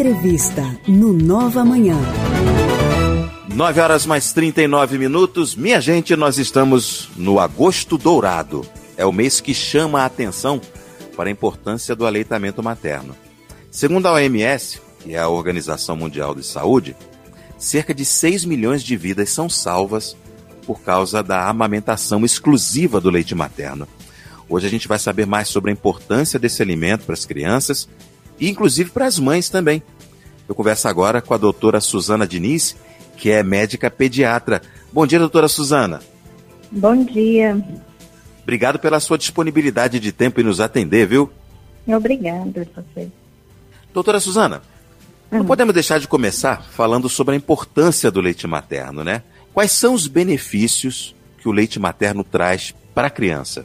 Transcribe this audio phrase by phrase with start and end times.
[0.00, 1.94] Entrevista no Nova Manhã.
[3.54, 5.54] 9 horas mais 39 minutos.
[5.54, 8.64] Minha gente, nós estamos no agosto dourado.
[8.96, 10.58] É o mês que chama a atenção
[11.14, 13.14] para a importância do aleitamento materno.
[13.70, 16.96] Segundo a OMS, que é a Organização Mundial de Saúde,
[17.58, 20.16] cerca de 6 milhões de vidas são salvas
[20.66, 23.86] por causa da amamentação exclusiva do leite materno.
[24.48, 27.86] Hoje a gente vai saber mais sobre a importância desse alimento para as crianças
[28.40, 29.82] e inclusive para as mães também.
[30.50, 32.74] Eu converso agora com a doutora Suzana Diniz,
[33.16, 34.60] que é médica pediatra.
[34.92, 36.00] Bom dia, doutora Suzana.
[36.72, 37.64] Bom dia.
[38.42, 41.30] Obrigado pela sua disponibilidade de tempo e nos atender, viu?
[41.86, 43.08] Obrigada você.
[43.94, 44.60] Doutora Suzana,
[45.30, 49.22] não podemos deixar de começar falando sobre a importância do leite materno, né?
[49.54, 53.64] Quais são os benefícios que o leite materno traz para a criança?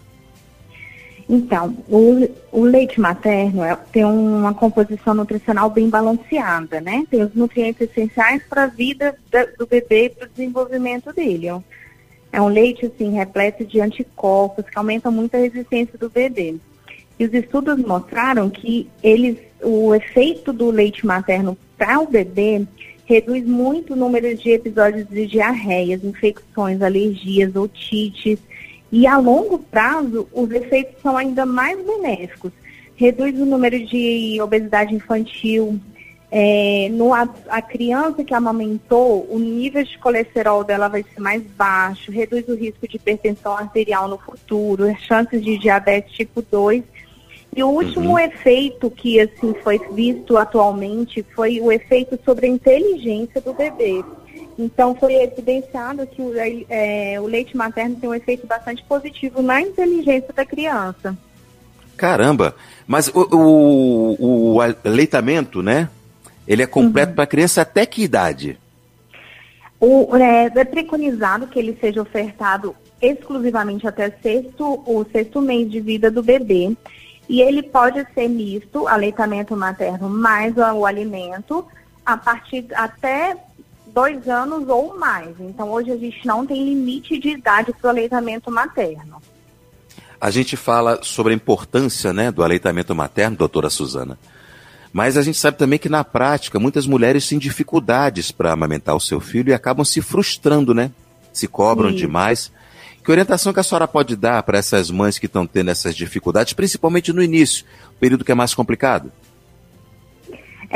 [1.28, 7.04] Então, o, o leite materno é, tem uma composição nutricional bem balanceada, né?
[7.10, 11.48] Tem os nutrientes essenciais para a vida da, do bebê e para o desenvolvimento dele.
[12.32, 16.55] É um leite, assim, repleto de anticorpos que aumenta muito a resistência do bebê.
[17.18, 22.68] E os estudos mostraram que eles, o efeito do leite materno para o bebê
[23.05, 28.40] reduz muito o número de episódios de diarreias, infecções, alergias, otites,
[28.96, 32.54] e a longo prazo, os efeitos são ainda mais benéficos.
[32.96, 35.77] Reduz o número de obesidade infantil.
[36.32, 41.43] É, no, a, a, criança que amamentou, o nível de colesterol dela vai ser mais
[41.43, 46.82] baixo, reduz o risco de hipertensão arterial no futuro, chances de diabetes tipo 2.
[47.54, 48.20] E o último uhum.
[48.20, 54.02] efeito que assim foi visto atualmente foi o efeito sobre a inteligência do bebê.
[54.58, 56.34] Então, foi evidenciado que o,
[56.70, 61.18] é, o leite materno tem um efeito bastante positivo na inteligência da criança.
[61.98, 62.56] Caramba!
[62.88, 65.90] Mas o, o, o aleitamento, né?
[66.48, 67.16] Ele é completo uhum.
[67.16, 68.58] para criança até que idade?
[69.80, 75.80] O, é, é, preconizado que ele seja ofertado exclusivamente até sexto, o sexto mês de
[75.80, 76.76] vida do bebê.
[77.28, 81.66] E ele pode ser misto, aleitamento materno mais o, o alimento,
[82.06, 83.36] a partir até
[83.96, 85.40] dois anos ou mais.
[85.40, 89.22] Então, hoje a gente não tem limite de idade para o aleitamento materno.
[90.20, 94.20] A gente fala sobre a importância né, do aleitamento materno, doutora Suzana.
[94.92, 99.00] Mas a gente sabe também que na prática muitas mulheres têm dificuldades para amamentar o
[99.00, 100.92] seu filho e acabam se frustrando, né?
[101.32, 101.98] Se cobram Isso.
[102.00, 102.52] demais.
[103.04, 106.54] Que orientação que a senhora pode dar para essas mães que estão tendo essas dificuldades,
[106.54, 107.66] principalmente no início,
[108.00, 109.12] período que é mais complicado?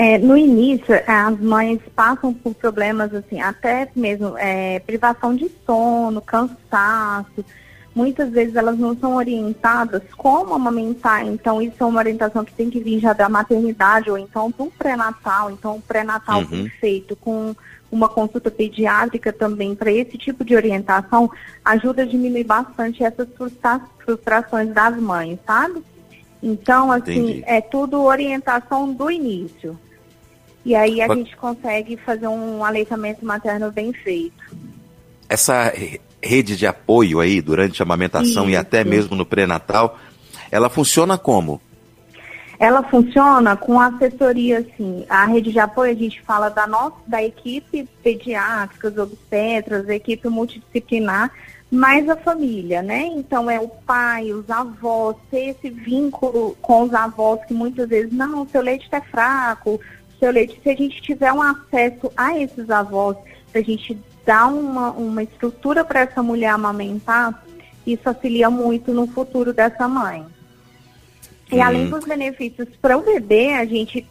[0.01, 6.21] É, no início, as mães passam por problemas assim, até mesmo é, privação de sono,
[6.21, 7.43] cansaço.
[7.93, 12.69] Muitas vezes elas não são orientadas como amamentar, então isso é uma orientação que tem
[12.69, 15.51] que vir já da maternidade ou então do pré-natal.
[15.51, 16.69] Então, o pré-natal uhum.
[16.79, 17.53] feito com
[17.91, 21.29] uma consulta pediátrica também para esse tipo de orientação
[21.65, 25.83] ajuda a diminuir bastante essas frustra frustrações das mães, sabe?
[26.41, 27.43] Então, assim, Entendi.
[27.45, 29.77] é tudo orientação do início.
[30.65, 31.17] E aí a Mas...
[31.17, 34.55] gente consegue fazer um aleitamento materno bem feito.
[35.27, 35.73] Essa
[36.21, 38.51] rede de apoio aí durante a amamentação Isso.
[38.51, 39.97] e até mesmo no pré-natal,
[40.51, 41.61] ela funciona como?
[42.59, 45.05] Ela funciona com assessoria, assim.
[45.07, 50.27] A rede de apoio, a gente fala da nossa, da equipe pediátrica, os obstetras, equipe
[50.27, 51.31] multidisciplinar,
[51.71, 53.05] mais a família, né?
[53.15, 58.11] Então é o pai, os avós, ter esse vínculo com os avós que muitas vezes,
[58.11, 59.79] não, seu leite está fraco,
[60.19, 63.17] seu leite, se a gente tiver um acesso a esses avós,
[63.51, 67.43] se a gente dar uma, uma estrutura para essa mulher amamentar,
[67.87, 70.25] isso auxilia muito no futuro dessa mãe.
[71.51, 71.63] E hum.
[71.63, 74.05] além dos benefícios para o bebê, a gente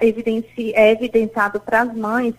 [0.00, 2.34] evidenci, é evidenciado para as mães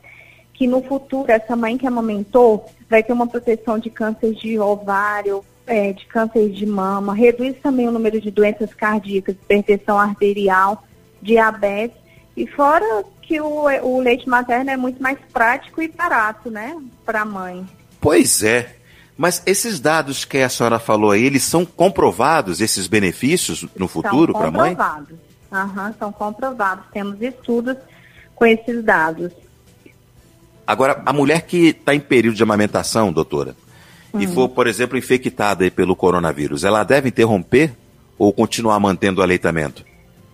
[0.54, 5.44] que no futuro essa mãe que amamentou vai ter uma proteção de câncer de ovário,
[5.66, 10.84] é, de câncer de mama, reduz também o número de doenças cardíacas, hipertensão arterial,
[11.22, 12.03] diabetes
[12.36, 16.76] e fora que o, o leite materno é muito mais prático e barato, né,
[17.06, 17.66] para a mãe.
[18.02, 18.76] Pois é.
[19.16, 24.34] Mas esses dados que a senhora falou aí, eles são comprovados, esses benefícios no futuro
[24.34, 24.76] para a mãe?
[24.76, 25.18] São comprovados.
[25.52, 26.86] Aham, são comprovados.
[26.92, 27.78] Temos estudos
[28.34, 29.32] com esses dados.
[30.66, 33.56] Agora, a mulher que está em período de amamentação, doutora,
[34.12, 34.20] hum.
[34.20, 37.72] e for, por exemplo, infectada pelo coronavírus, ela deve interromper
[38.18, 39.86] ou continuar mantendo o aleitamento?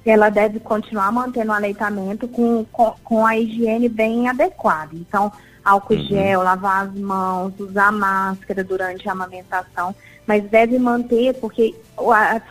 [0.10, 4.92] Ela deve continuar mantendo o aleitamento com, com, com a higiene bem adequada.
[4.94, 5.32] Então,
[5.64, 6.04] álcool uhum.
[6.06, 9.94] gel, lavar as mãos, usar máscara durante a amamentação,
[10.26, 11.76] mas deve manter, porque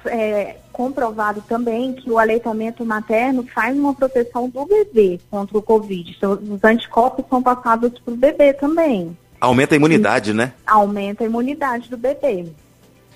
[0.06, 6.14] é, comprovado também que o aleitamento materno faz uma proteção do bebê contra o Covid.
[6.16, 9.16] Então, os anticorpos são passados para o bebê também.
[9.40, 10.52] Aumenta a imunidade, né?
[10.66, 12.46] Aumenta a imunidade do bebê.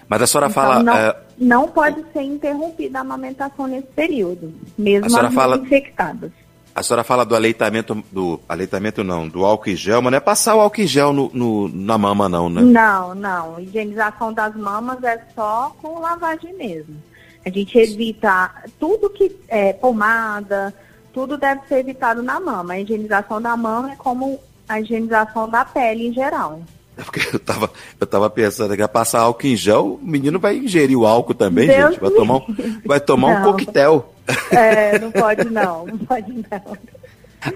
[0.08, 0.82] Mas a senhora então, fala.
[0.82, 1.14] Não, uh...
[1.38, 5.56] não pode ser interrompida a amamentação nesse período, mesmo a senhora as fala...
[5.56, 6.32] infectadas.
[6.74, 10.20] A senhora fala do aleitamento, do aleitamento não, do álcool em gel, mas não é
[10.20, 12.62] passar o álcool em gel no, no, na mama não, né?
[12.62, 13.60] Não, não.
[13.60, 16.96] Higienização das mamas é só com lavagem mesmo.
[17.44, 18.50] A gente evita
[18.80, 20.72] tudo que é pomada,
[21.12, 22.72] tudo deve ser evitado na mama.
[22.72, 26.62] A higienização da mama é como a higienização da pele em geral.
[26.96, 30.56] É porque eu tava, eu tava pensando que passar álcool em gel, o menino vai
[30.56, 32.00] ingerir o álcool também, Deus gente.
[32.00, 34.14] Vai tomar, um, vai tomar um coquetel.
[34.50, 36.78] É, não pode não, não pode não.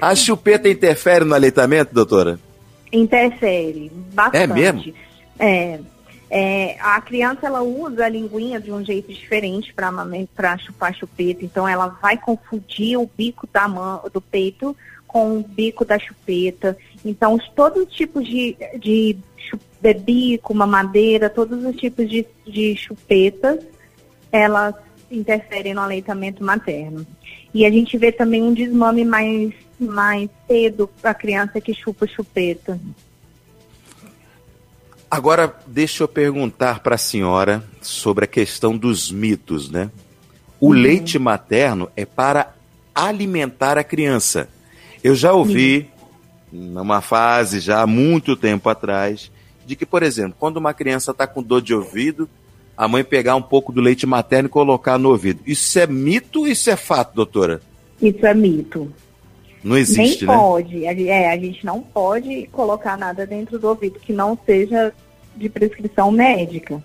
[0.01, 2.41] A chupeta interfere no aleitamento, doutora?
[2.93, 4.43] Interfere, bastante.
[4.43, 4.95] É mesmo?
[5.39, 5.79] É.
[6.29, 11.69] É, a criança ela usa a linguinha de um jeito diferente para chupar chupeta, então
[11.69, 14.77] ela vai confundir o bico da mão, do peito
[15.17, 16.77] com o bico da chupeta.
[17.03, 19.17] Então, todos os tipos de, de,
[19.81, 23.65] de bico, mamadeira, todos os tipos de, de chupetas,
[24.31, 24.75] elas
[25.11, 27.07] interferem no aleitamento materno.
[27.55, 32.07] E a gente vê também um desmame mais, mais cedo para a criança que chupa
[32.07, 32.79] chupeta.
[35.11, 39.91] Agora, deixa eu perguntar para a senhora sobre a questão dos mitos, né?
[40.61, 40.73] O uhum.
[40.73, 42.53] leite materno é para
[42.95, 44.51] alimentar a criança.
[45.07, 45.89] Eu já ouvi,
[46.51, 49.31] numa fase já há muito tempo atrás,
[49.65, 52.29] de que, por exemplo, quando uma criança está com dor de ouvido,
[52.77, 55.39] a mãe pegar um pouco do leite materno e colocar no ouvido.
[55.47, 57.61] Isso é mito ou isso é fato, doutora?
[58.03, 58.93] Isso é mito.
[59.63, 60.43] Não existe, Nem né?
[60.43, 60.85] pode.
[60.85, 64.93] É, a gente não pode colocar nada dentro do ouvido que não seja
[65.37, 66.83] de prescrição médica.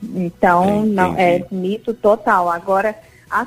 [0.00, 2.48] Então, não, é mito total.
[2.48, 2.94] Agora,
[3.28, 3.44] a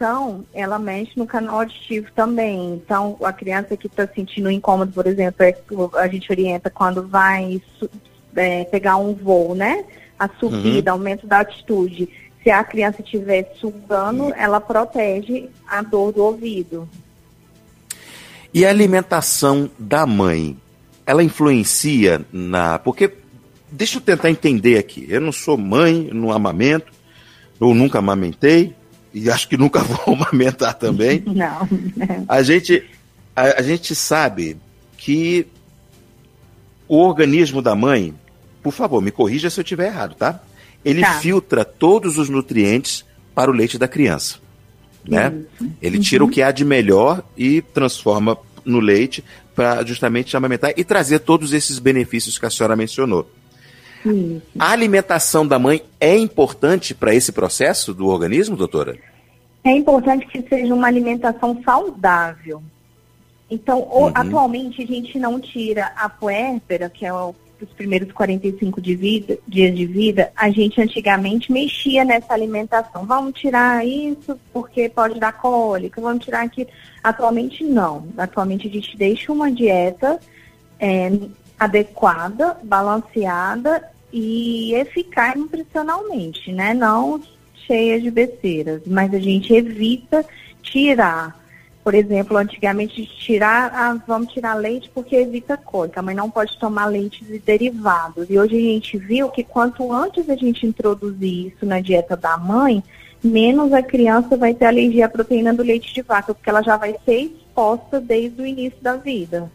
[0.00, 2.74] sucção, ela mexe no canal auditivo também.
[2.74, 5.54] Então, a criança que está sentindo incômodo, por exemplo, é,
[5.96, 7.60] a gente orienta quando vai
[8.34, 9.84] é, pegar um voo, né?
[10.18, 10.98] a subida, uhum.
[10.98, 12.08] aumento da altitude.
[12.42, 16.86] Se a criança estiver sugando, ela protege a dor do ouvido.
[18.52, 20.56] E a alimentação da mãe,
[21.06, 22.78] ela influencia na.
[22.78, 23.10] Porque,
[23.70, 25.06] deixa eu tentar entender aqui.
[25.08, 26.92] Eu não sou mãe, não amamento,
[27.58, 28.74] ou nunca amamentei,
[29.12, 31.22] e acho que nunca vou amamentar também.
[31.26, 31.68] Não.
[32.28, 32.84] A gente,
[33.34, 34.56] a, a gente sabe
[34.96, 35.46] que
[36.88, 38.14] o organismo da mãe
[38.62, 40.40] por favor, me corrija se eu estiver errado, tá?
[40.84, 41.18] Ele tá.
[41.20, 43.04] filtra todos os nutrientes
[43.34, 44.38] para o leite da criança.
[45.06, 45.32] Né?
[45.80, 46.28] Ele tira uhum.
[46.28, 49.24] o que há de melhor e transforma no leite
[49.54, 53.30] para justamente amamentar e trazer todos esses benefícios que a senhora mencionou.
[54.04, 54.42] Isso.
[54.58, 58.96] A alimentação da mãe é importante para esse processo do organismo, doutora?
[59.62, 62.62] É importante que seja uma alimentação saudável.
[63.50, 64.12] Então, uhum.
[64.14, 69.38] atualmente a gente não tira a puérpera, que é o os primeiros 45 de vida,
[69.46, 73.04] dias de vida, a gente antigamente mexia nessa alimentação.
[73.04, 76.70] Vamos tirar isso porque pode dar cólica, vamos tirar aquilo.
[77.02, 78.08] Atualmente não.
[78.16, 80.18] Atualmente a gente deixa uma dieta
[80.78, 81.12] é,
[81.60, 86.74] adequada, balanceada e eficaz nutricionalmente, né?
[86.74, 87.22] Não
[87.54, 90.24] cheia de besteiras, mas a gente evita
[90.62, 91.38] tirar
[91.82, 96.86] por exemplo, antigamente tirar, ah, vamos tirar leite porque evita cólica, mas não pode tomar
[96.86, 98.28] leites e derivados.
[98.28, 102.36] E hoje a gente viu que quanto antes a gente introduzir isso na dieta da
[102.36, 102.84] mãe,
[103.24, 106.76] menos a criança vai ter alergia à proteína do leite de vaca, porque ela já
[106.76, 109.50] vai ser exposta desde o início da vida.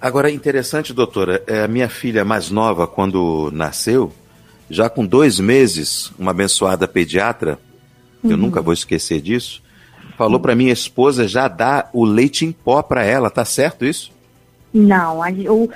[0.00, 4.12] Agora, interessante, doutora, é, a minha filha mais nova, quando nasceu,
[4.70, 7.58] já com dois meses, uma abençoada pediatra,
[8.22, 8.30] uhum.
[8.30, 9.60] eu nunca vou esquecer disso,
[10.16, 14.12] falou para minha esposa já dar o leite em pó para ela, tá certo isso?
[14.72, 15.68] Não, a, o,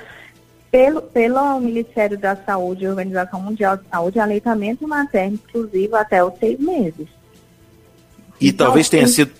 [0.71, 6.57] pelo, pelo Ministério da Saúde Organização Mundial de Saúde, aleitamento materno exclusivo até os seis
[6.59, 7.07] meses.
[8.39, 9.31] E então, talvez tenha sido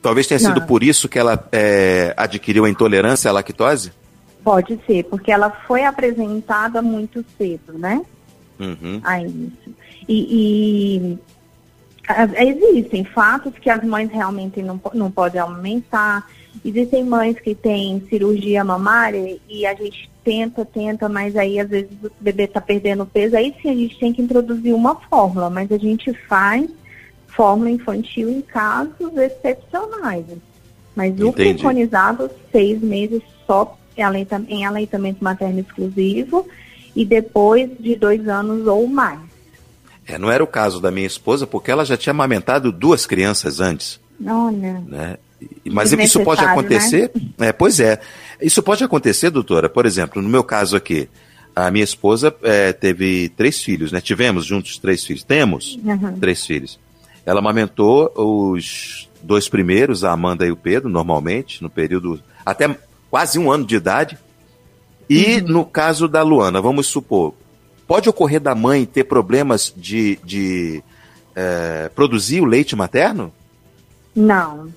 [0.00, 0.54] talvez tenha não.
[0.54, 3.92] sido por isso que ela é, adquiriu a intolerância à lactose?
[4.46, 8.00] Pode ser, porque ela foi apresentada muito cedo, né?
[8.60, 9.00] Uhum.
[9.02, 9.74] A isso.
[10.08, 11.18] E, e
[12.38, 16.30] Existem fatos que as mães realmente não, não podem aumentar.
[16.64, 21.90] Existem mães que têm cirurgia mamária e a gente tenta, tenta, mas aí às vezes
[22.04, 23.36] o bebê está perdendo peso.
[23.36, 26.70] Aí sim a gente tem que introduzir uma fórmula, mas a gente faz
[27.26, 30.24] fórmula infantil em casos excepcionais.
[30.94, 31.24] Mas Entendi.
[31.24, 33.76] o preconizado, seis meses só
[34.48, 36.46] em aleitamento materno exclusivo
[36.94, 39.20] e depois de dois anos ou mais.
[40.06, 43.60] É, não era o caso da minha esposa, porque ela já tinha amamentado duas crianças
[43.60, 44.00] antes.
[44.24, 44.80] Olha.
[44.86, 45.16] Né?
[45.64, 47.10] Mas isso pode acontecer?
[47.36, 47.48] Né?
[47.48, 48.00] É, pois é.
[48.40, 49.68] Isso pode acontecer, doutora.
[49.68, 51.08] Por exemplo, no meu caso aqui,
[51.54, 54.00] a minha esposa é, teve três filhos, né?
[54.00, 55.24] Tivemos juntos três filhos.
[55.24, 56.18] Temos uhum.
[56.18, 56.78] três filhos.
[57.24, 62.76] Ela amamentou os dois primeiros, a Amanda e o Pedro, normalmente, no período até
[63.16, 64.18] quase um ano de idade.
[65.08, 65.48] E uhum.
[65.48, 67.32] no caso da Luana, vamos supor,
[67.86, 70.82] pode ocorrer da mãe ter problemas de, de
[71.34, 73.32] é, produzir o leite materno?
[74.14, 74.68] Não.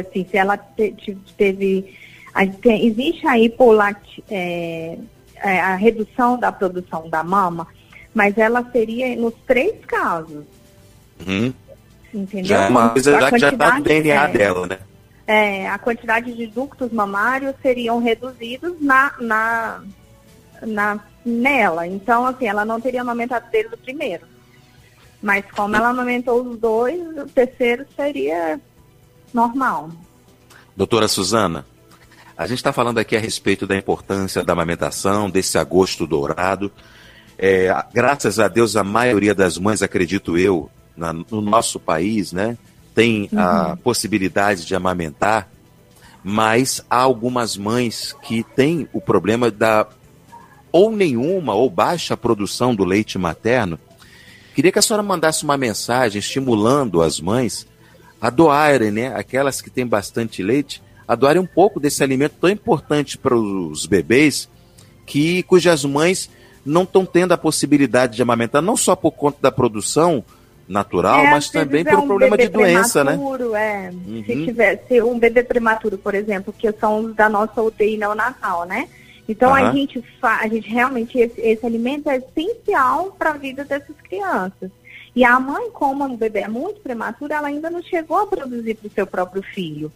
[0.00, 1.94] Assim, se ela te, teve.
[2.64, 4.96] Existe a hipolat, é,
[5.36, 7.66] é, a redução da produção da mama,
[8.14, 10.44] mas ela seria nos três casos.
[11.26, 11.52] Uhum.
[12.14, 12.46] Entendeu?
[12.46, 14.78] Já é uma coisa já que já está no DNA é, dela, né?
[15.30, 19.82] É, a quantidade de ductos mamários seriam reduzidos na, na,
[20.62, 21.86] na, nela.
[21.86, 24.26] Então, assim, ela não teria amamentado desde o primeiro.
[25.20, 28.58] Mas como ela amamentou os dois, o terceiro seria
[29.34, 29.90] normal.
[30.74, 31.66] Doutora Suzana,
[32.34, 36.72] a gente está falando aqui a respeito da importância da amamentação, desse agosto dourado.
[37.36, 42.56] É, graças a Deus, a maioria das mães, acredito eu, na, no nosso país, né,
[42.98, 43.38] tem uhum.
[43.38, 45.48] a possibilidade de amamentar,
[46.24, 49.86] mas há algumas mães que têm o problema da
[50.72, 53.78] ou nenhuma ou baixa produção do leite materno.
[54.52, 57.68] Queria que a senhora mandasse uma mensagem estimulando as mães
[58.20, 62.50] a doarem, né, aquelas que têm bastante leite, a doarem um pouco desse alimento tão
[62.50, 64.48] importante para os bebês,
[65.06, 66.28] que cujas mães
[66.66, 70.24] não estão tendo a possibilidade de amamentar, não só por conta da produção
[70.68, 73.14] natural, é, mas também é um problema de doença, né?
[73.14, 73.90] É.
[73.90, 74.24] Uhum.
[74.24, 78.88] Se tivesse um bebê prematuro, por exemplo, que são os da nossa UTI neonatal, né?
[79.28, 79.56] Então uhum.
[79.56, 84.70] a gente a gente realmente esse, esse alimento é essencial para a vida dessas crianças.
[85.16, 88.74] E a mãe, como o bebê é muito prematuro, ela ainda não chegou a produzir
[88.74, 89.90] para o seu próprio filho.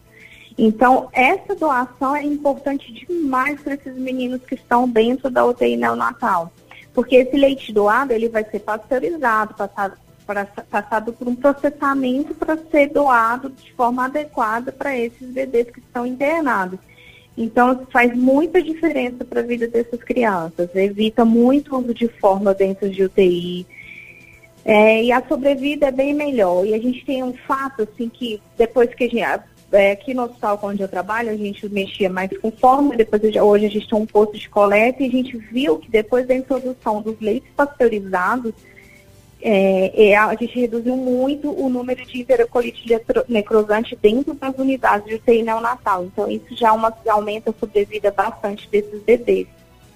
[0.58, 6.52] Então, essa doação é importante demais para esses meninos que estão dentro da UTI neonatal.
[6.92, 9.96] Porque esse leite doado, ele vai ser pasteurizado, passado,
[10.70, 16.06] passado por um processamento para ser doado de forma adequada para esses bebês que estão
[16.06, 16.78] internados.
[17.36, 20.68] Então, faz muita diferença para a vida dessas crianças.
[20.74, 23.66] Evita muito uso de fórmula dentro de UTI.
[24.64, 26.66] É, e a sobrevida é bem melhor.
[26.66, 30.24] E a gente tem um fato, assim, que depois que a gente, é, aqui no
[30.24, 33.98] hospital onde eu trabalho, a gente mexia mais com fórmula, depois hoje a gente tem
[33.98, 38.52] um posto de coleta e a gente viu que depois da introdução dos leites pasteurizados,
[39.42, 42.84] é, é, a gente reduziu muito o número de enterocolite
[43.28, 46.04] necrosante dentro das unidades de UTI neonatal.
[46.04, 49.48] Então, isso já uma, aumenta a sobrevida bastante desses bebês.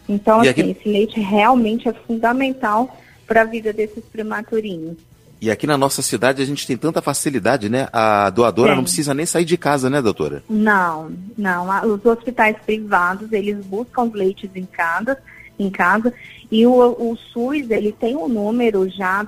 [0.08, 0.60] Então, assim, aqui...
[0.70, 4.96] esse leite realmente é fundamental para a vida desses prematurinhos.
[5.40, 7.88] E aqui na nossa cidade a gente tem tanta facilidade, né?
[7.92, 10.42] A doadora não precisa nem sair de casa, né, doutora?
[10.48, 11.68] Não, não.
[11.94, 15.18] Os hospitais privados, eles buscam os leites em casa,
[15.58, 16.12] em casa
[16.50, 19.26] e o, o SUS, ele tem um número já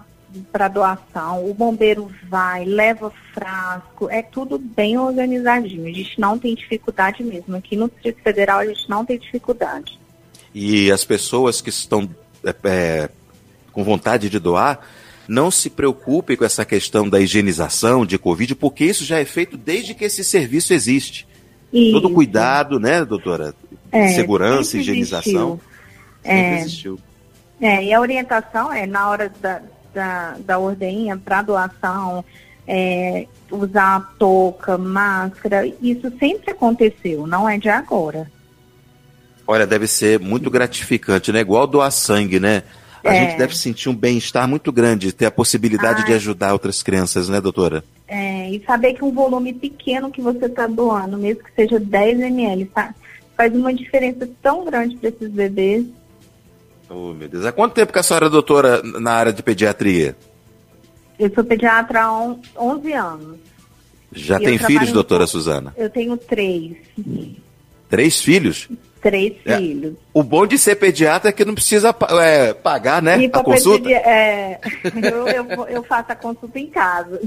[0.52, 5.86] para doação, o bombeiro vai, leva frasco, é tudo bem organizadinho.
[5.86, 7.56] A gente não tem dificuldade mesmo.
[7.56, 9.98] Aqui no Distrito Federal a gente não tem dificuldade.
[10.54, 12.08] E as pessoas que estão
[12.44, 13.08] é, é
[13.72, 14.80] com vontade de doar,
[15.28, 19.56] não se preocupe com essa questão da higienização de Covid, porque isso já é feito
[19.56, 21.26] desde que esse serviço existe.
[21.72, 21.92] Isso.
[21.92, 23.54] Todo cuidado, né, doutora?
[23.92, 25.60] É, Segurança, higienização.
[26.24, 26.98] É, existiu.
[27.60, 29.60] É, e a orientação é na hora da,
[29.94, 32.24] da, da ordenha para doação,
[32.66, 38.30] é, usar touca, máscara, isso sempre aconteceu, não é de agora.
[39.46, 41.40] Olha, deve ser muito gratificante, né?
[41.40, 42.62] Igual doar sangue, né?
[43.02, 43.20] A é.
[43.20, 47.40] gente deve sentir um bem-estar muito grande, ter a possibilidade de ajudar outras crianças, né,
[47.40, 47.82] doutora?
[48.06, 52.20] É, e saber que um volume pequeno que você está doando, mesmo que seja 10
[52.20, 52.70] ml,
[53.36, 55.86] faz uma diferença tão grande para esses bebês.
[56.90, 57.44] Oh, meu Deus.
[57.44, 60.16] Há quanto tempo que a senhora é doutora na área de pediatria?
[61.18, 62.22] Eu sou pediatra há
[62.58, 63.38] 11 anos.
[64.12, 65.74] Já e tem filhos, doutora Suzana?
[65.76, 66.76] Eu tenho três.
[67.88, 68.68] Três filhos?
[69.00, 69.56] Três é.
[69.56, 69.94] filhos.
[70.12, 73.14] O bom de ser pediatra é que não precisa é, pagar, né?
[73.32, 73.84] a consulta.
[73.84, 74.60] Pedir, é,
[75.02, 77.20] eu, eu, eu, faço a consulta em casa.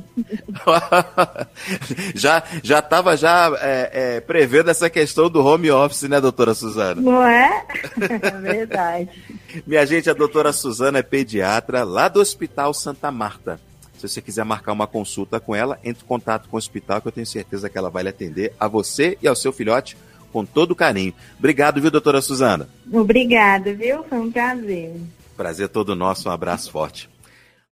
[2.13, 7.01] já já estava já é, é, prevendo essa questão do home office, né, doutora Suzana?
[7.01, 7.65] Não é?
[8.21, 9.09] É verdade.
[9.65, 13.59] Minha gente, a doutora Suzana é pediatra lá do Hospital Santa Marta.
[13.97, 17.07] Se você quiser marcar uma consulta com ela, entre em contato com o hospital que
[17.07, 19.95] eu tenho certeza que ela vai lhe atender a você e ao seu filhote
[20.31, 21.13] com todo carinho.
[21.37, 22.67] Obrigado, viu, doutora Suzana?
[22.91, 24.03] Obrigada, viu?
[24.03, 24.95] Foi um prazer.
[25.35, 27.10] Prazer todo nosso, um abraço forte.